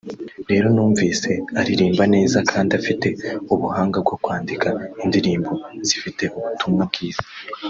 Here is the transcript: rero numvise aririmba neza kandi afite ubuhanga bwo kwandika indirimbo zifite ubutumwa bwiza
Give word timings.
rero 0.49 0.67
numvise 0.73 1.29
aririmba 1.59 2.03
neza 2.15 2.37
kandi 2.51 2.71
afite 2.79 3.07
ubuhanga 3.53 3.97
bwo 4.05 4.15
kwandika 4.23 4.67
indirimbo 5.03 5.51
zifite 5.87 6.23
ubutumwa 6.37 6.83
bwiza 6.91 7.23